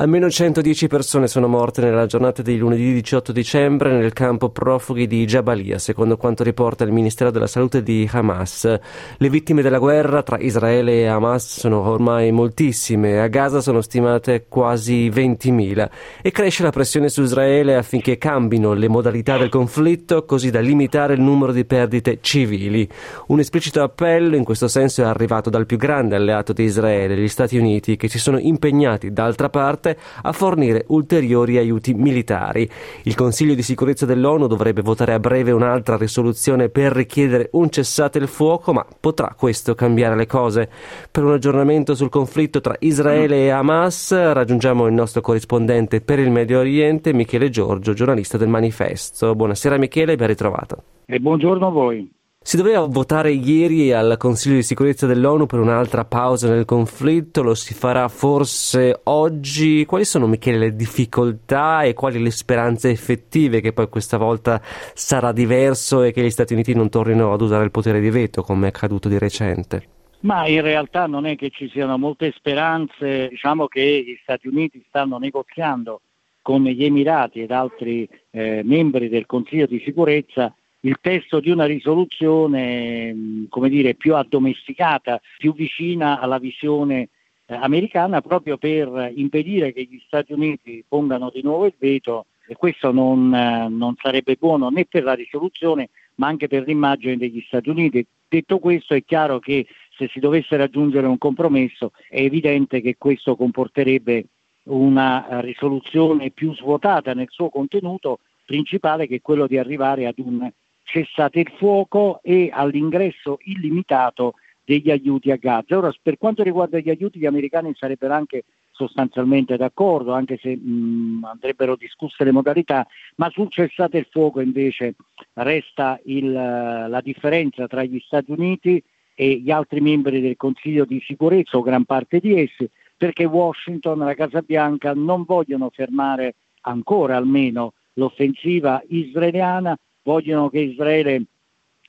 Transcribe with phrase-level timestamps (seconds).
[0.00, 5.24] Almeno 110 persone sono morte nella giornata di lunedì 18 dicembre nel campo profughi di
[5.24, 8.78] Jabalia, secondo quanto riporta il Ministero della Salute di Hamas.
[9.16, 14.46] Le vittime della guerra tra Israele e Hamas sono ormai moltissime, a Gaza sono stimate
[14.48, 15.88] quasi 20.000
[16.22, 21.14] e cresce la pressione su Israele affinché cambino le modalità del conflitto così da limitare
[21.14, 22.88] il numero di perdite civili.
[23.26, 27.26] Un esplicito appello in questo senso è arrivato dal più grande alleato di Israele, gli
[27.26, 32.68] Stati Uniti, che si sono impegnati d'altra parte Forte a fornire ulteriori aiuti militari.
[33.04, 38.18] Il Consiglio di sicurezza dell'ONU dovrebbe votare a breve un'altra risoluzione per richiedere un cessate
[38.18, 40.68] il fuoco, ma potrà questo cambiare le cose?
[41.10, 46.30] Per un aggiornamento sul conflitto tra Israele e Hamas raggiungiamo il nostro corrispondente per il
[46.30, 49.34] Medio Oriente, Michele Giorgio, giornalista del Manifesto.
[49.34, 50.82] Buonasera Michele ben ritrovato.
[51.06, 52.17] E buongiorno a voi.
[52.48, 57.52] Si doveva votare ieri al Consiglio di sicurezza dell'ONU per un'altra pausa nel conflitto, lo
[57.52, 59.84] si farà forse oggi.
[59.84, 65.30] Quali sono, Michele, le difficoltà e quali le speranze effettive che poi questa volta sarà
[65.32, 68.64] diverso e che gli Stati Uniti non tornino ad usare il potere di veto come
[68.64, 69.82] è accaduto di recente?
[70.20, 74.82] Ma in realtà non è che ci siano molte speranze, diciamo che gli Stati Uniti
[74.88, 76.00] stanno negoziando
[76.40, 81.64] con gli Emirati ed altri eh, membri del Consiglio di sicurezza il testo di una
[81.64, 87.08] risoluzione mm, come dire, più addomesticata, più vicina alla visione
[87.46, 92.54] eh, americana proprio per impedire che gli Stati Uniti pongano di nuovo il veto e
[92.54, 97.42] questo non, eh, non sarebbe buono né per la risoluzione ma anche per l'immagine degli
[97.46, 98.06] Stati Uniti.
[98.28, 103.36] Detto questo è chiaro che se si dovesse raggiungere un compromesso è evidente che questo
[103.36, 104.26] comporterebbe
[104.64, 110.50] una risoluzione più svuotata nel suo contenuto principale che è quello di arrivare ad un
[110.88, 115.76] cessate il fuoco e all'ingresso illimitato degli aiuti a Gaza.
[115.76, 121.24] Ora, per quanto riguarda gli aiuti, gli americani sarebbero anche sostanzialmente d'accordo, anche se mh,
[121.24, 124.94] andrebbero discusse le modalità, ma sul cessate il fuoco invece
[125.34, 128.82] resta il, la differenza tra gli Stati Uniti
[129.14, 134.02] e gli altri membri del Consiglio di sicurezza, o gran parte di essi, perché Washington
[134.02, 139.76] e la Casa Bianca non vogliono fermare ancora almeno l'offensiva israeliana
[140.08, 141.22] vogliono che Israele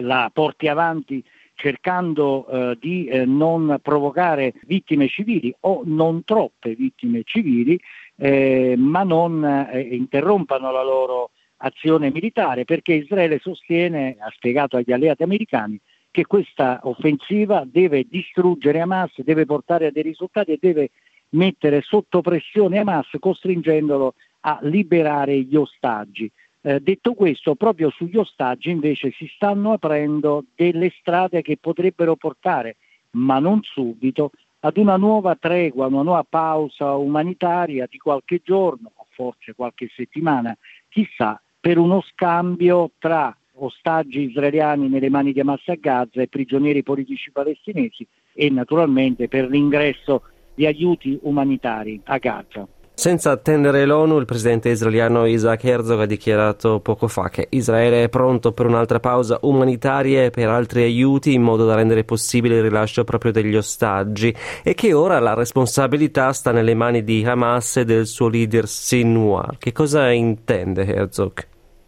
[0.00, 7.22] la porti avanti cercando eh, di eh, non provocare vittime civili o non troppe vittime
[7.22, 7.78] civili,
[8.16, 14.90] eh, ma non eh, interrompano la loro azione militare, perché Israele sostiene, ha spiegato agli
[14.90, 15.78] alleati americani,
[16.10, 20.90] che questa offensiva deve distruggere Hamas, deve portare a dei risultati e deve
[21.30, 26.28] mettere sotto pressione Hamas costringendolo a liberare gli ostaggi.
[26.62, 32.76] Eh, detto questo, proprio sugli ostaggi invece si stanno aprendo delle strade che potrebbero portare,
[33.12, 39.06] ma non subito, ad una nuova tregua, una nuova pausa umanitaria di qualche giorno, o
[39.08, 40.54] forse qualche settimana,
[40.90, 46.82] chissà, per uno scambio tra ostaggi israeliani nelle mani di Hamas a Gaza e prigionieri
[46.82, 50.22] politici palestinesi e naturalmente per l'ingresso
[50.54, 52.66] di aiuti umanitari a Gaza.
[53.00, 58.08] Senza attendere l'ONU, il presidente israeliano Isaac Herzog ha dichiarato poco fa che Israele è
[58.10, 62.62] pronto per un'altra pausa umanitaria e per altri aiuti in modo da rendere possibile il
[62.64, 67.86] rilascio proprio degli ostaggi e che ora la responsabilità sta nelle mani di Hamas e
[67.86, 69.56] del suo leader Sinwar.
[69.56, 71.46] Che cosa intende Herzog?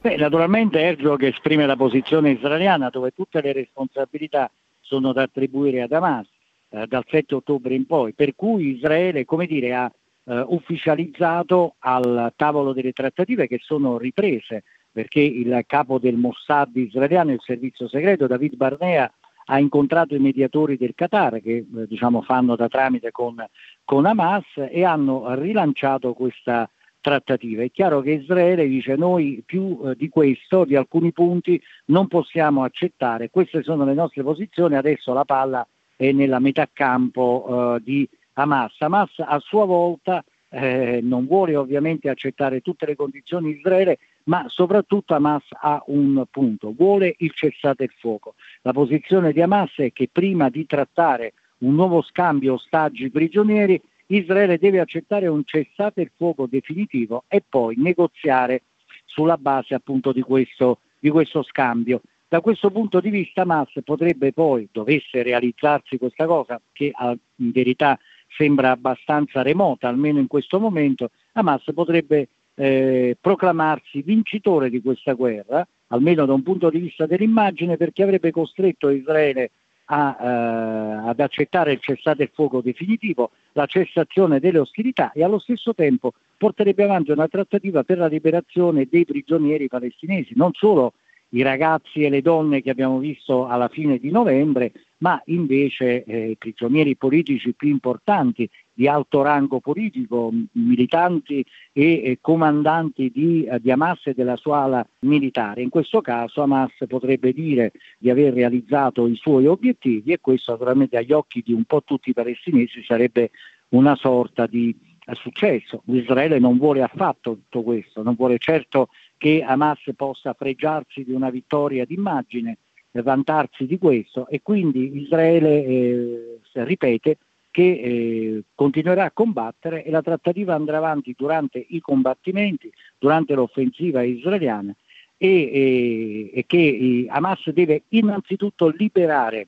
[0.00, 4.50] Beh, naturalmente Herzog esprime la posizione israeliana dove tutte le responsabilità
[4.80, 6.26] sono da attribuire ad Hamas
[6.70, 9.92] eh, dal 7 ottobre in poi, per cui Israele, come dire, ha
[10.24, 14.64] eh, ufficializzato al tavolo delle trattative che sono riprese
[14.94, 19.12] perché il capo del Mossad israeliano, il servizio segreto, David Barnea,
[19.46, 23.44] ha incontrato i mediatori del Qatar che eh, diciamo, fanno da tramite con,
[23.84, 26.70] con, Hamas e hanno rilanciato questa
[27.00, 27.64] trattativa.
[27.64, 32.62] È chiaro che Israele dice noi più eh, di questo, di alcuni punti, non possiamo
[32.62, 35.66] accettare, queste sono le nostre posizioni, adesso la palla
[35.96, 38.74] è nella metà campo eh, di Hamas.
[38.78, 44.44] Hamas a sua volta eh, non vuole ovviamente accettare tutte le condizioni di Israele, ma
[44.48, 48.34] soprattutto Hamas ha un punto, vuole il cessate il fuoco.
[48.62, 54.58] La posizione di Hamas è che prima di trattare un nuovo scambio ostaggi prigionieri, Israele
[54.58, 58.62] deve accettare un cessate il fuoco definitivo e poi negoziare
[59.04, 62.02] sulla base appunto di questo, di questo scambio.
[62.28, 66.92] Da questo punto di vista Hamas potrebbe poi, dovesse realizzarsi questa cosa, che
[67.36, 67.98] in verità
[68.36, 75.66] sembra abbastanza remota, almeno in questo momento, Hamas potrebbe eh, proclamarsi vincitore di questa guerra,
[75.88, 79.50] almeno da un punto di vista dell'immagine, perché avrebbe costretto Israele
[79.86, 85.38] a, eh, ad accettare il cessate il fuoco definitivo, la cessazione delle ostilità e allo
[85.38, 90.94] stesso tempo porterebbe avanti una trattativa per la liberazione dei prigionieri palestinesi, non solo
[91.34, 96.30] i ragazzi e le donne che abbiamo visto alla fine di novembre, ma invece eh,
[96.30, 103.60] i prigionieri politici più importanti di alto rango politico, militanti e eh, comandanti di, eh,
[103.60, 105.62] di, Hamas e della sua ala militare.
[105.62, 110.96] In questo caso Hamas potrebbe dire di aver realizzato i suoi obiettivi e questo naturalmente
[110.96, 113.30] agli occhi di un po' tutti i palestinesi sarebbe
[113.70, 114.74] una sorta di
[115.06, 115.82] eh, successo.
[115.86, 121.30] Israele non vuole affatto tutto questo, non vuole certo che Hamas possa fregiarsi di una
[121.30, 122.58] vittoria d'immagine,
[122.92, 127.18] vantarsi di questo e quindi Israele eh, ripete
[127.50, 134.02] che eh, continuerà a combattere e la trattativa andrà avanti durante i combattimenti, durante l'offensiva
[134.02, 134.74] israeliana
[135.16, 139.46] e, e, e che eh, Hamas deve innanzitutto liberare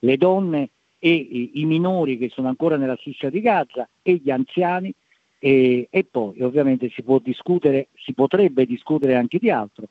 [0.00, 0.70] le donne
[1.06, 4.90] e i, minori che sono ancora nella striscia di Gaza e gli anziani
[5.38, 9.84] e, e poi ovviamente si può discutere, si potrebbe discutere anche di altro.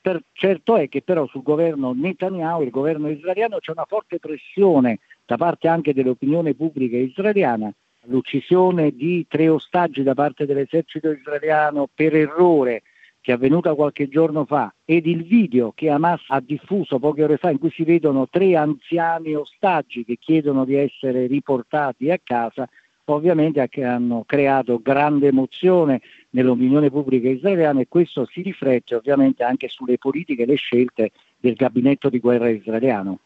[0.00, 5.00] Per, certo è che però sul governo Netanyahu, il governo israeliano, c'è una forte pressione
[5.26, 7.74] da parte anche dell'opinione pubblica israeliana,
[8.04, 12.82] l'uccisione di tre ostaggi da parte dell'esercito israeliano per errore
[13.20, 17.36] che è avvenuta qualche giorno fa ed il video che Hamas ha diffuso poche ore
[17.36, 22.68] fa in cui si vedono tre anziani ostaggi che chiedono di essere riportati a casa
[23.12, 26.00] ovviamente hanno creato grande emozione
[26.30, 31.54] nell'opinione pubblica israeliana e questo si riflette ovviamente anche sulle politiche e le scelte del
[31.54, 33.18] gabinetto di guerra israeliano.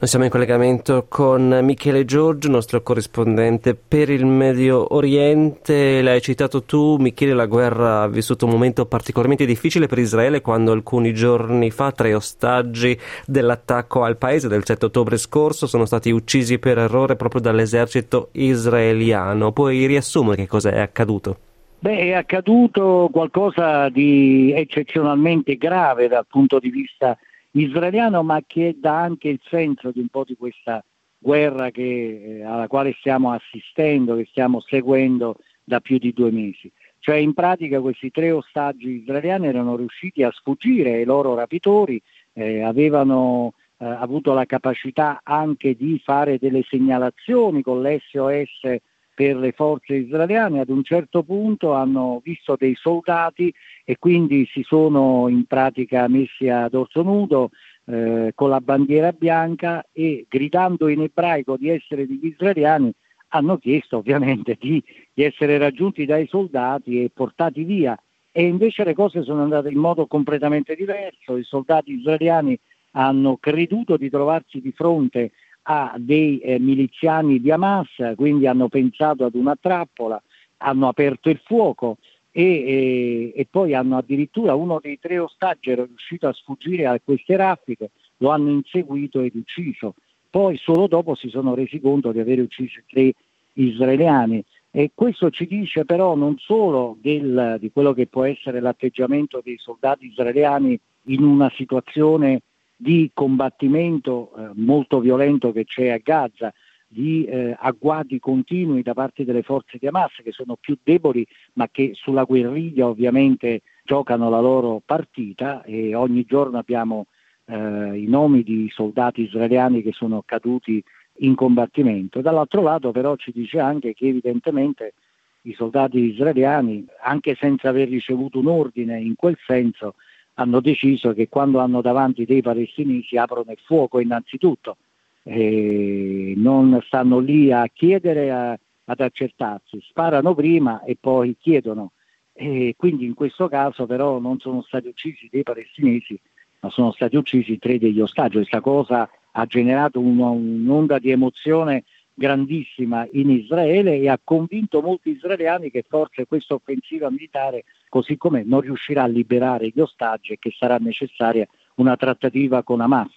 [0.00, 6.00] Noi siamo in collegamento con Michele Giorgio, nostro corrispondente per il Medio Oriente.
[6.02, 10.70] L'hai citato tu, Michele, la guerra ha vissuto un momento particolarmente difficile per Israele quando
[10.70, 12.96] alcuni giorni fa tre ostaggi
[13.26, 19.50] dell'attacco al paese del 7 ottobre scorso sono stati uccisi per errore proprio dall'esercito israeliano.
[19.50, 21.38] Puoi riassumere che cosa è accaduto?
[21.80, 27.18] Beh, è accaduto qualcosa di eccezionalmente grave dal punto di vista
[27.60, 30.84] israeliano, ma che dà anche il senso di un po' di questa
[31.18, 36.70] guerra che, eh, alla quale stiamo assistendo, che stiamo seguendo da più di due mesi.
[37.00, 42.00] Cioè in pratica questi tre ostaggi israeliani erano riusciti a sfuggire ai loro rapitori,
[42.32, 48.76] eh, avevano eh, avuto la capacità anche di fare delle segnalazioni con l'SOS
[49.18, 53.52] per le forze israeliane, ad un certo punto hanno visto dei soldati
[53.84, 57.50] e quindi si sono in pratica messi a dorso nudo
[57.86, 62.92] eh, con la bandiera bianca e gridando in ebraico di essere degli israeliani
[63.30, 64.80] hanno chiesto ovviamente di,
[65.12, 68.00] di essere raggiunti dai soldati e portati via.
[68.30, 72.56] E invece le cose sono andate in modo completamente diverso, i soldati israeliani
[72.92, 75.32] hanno creduto di trovarsi di fronte
[75.70, 80.20] a dei eh, miliziani di Hamas, quindi hanno pensato ad una trappola,
[80.58, 81.98] hanno aperto il fuoco
[82.30, 86.98] e, e, e, poi hanno addirittura uno dei tre ostaggi era riuscito a sfuggire a
[87.04, 89.94] queste raffiche, lo hanno inseguito ed ucciso.
[90.30, 93.12] Poi solo dopo si sono resi conto di aver ucciso tre
[93.52, 94.42] israeliani.
[94.70, 99.58] E questo ci dice però non solo del, di quello che può essere l'atteggiamento dei
[99.58, 102.40] soldati israeliani in una situazione
[102.80, 106.54] di combattimento eh, molto violento che c'è a Gaza,
[106.86, 111.68] di eh, agguati continui da parte delle forze di Hamas che sono più deboli ma
[111.70, 117.06] che sulla guerriglia ovviamente giocano la loro partita e ogni giorno abbiamo
[117.46, 117.54] eh,
[117.98, 120.82] i nomi di soldati israeliani che sono caduti
[121.18, 122.20] in combattimento.
[122.20, 124.94] Dall'altro lato però ci dice anche che evidentemente
[125.42, 129.94] i soldati israeliani, anche senza aver ricevuto un ordine in quel senso,
[130.38, 134.76] hanno deciso che quando hanno davanti dei palestinesi aprono il fuoco innanzitutto,
[135.24, 141.92] e non stanno lì a chiedere a, ad accertarsi, sparano prima e poi chiedono.
[142.32, 146.18] E quindi in questo caso però non sono stati uccisi dei palestinesi,
[146.60, 148.36] ma sono stati uccisi tre degli ostaggi.
[148.36, 151.82] Questa cosa ha generato una, un'onda di emozione
[152.18, 158.42] grandissima in Israele e ha convinto molti israeliani che forse questa offensiva militare, così come
[158.44, 161.46] non riuscirà a liberare gli ostaggi e che sarà necessaria
[161.76, 163.12] una trattativa con Hamas.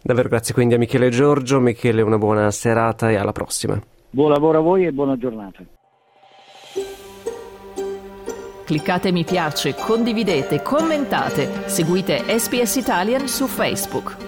[0.00, 1.58] Davvero grazie quindi a Michele Giorgio.
[1.58, 3.80] Michele, una buona serata e alla prossima.
[4.10, 5.64] Buon lavoro a voi e buona giornata.
[8.64, 14.23] Cliccate mi piace, condividete, commentate, seguite SPS Italian su Facebook.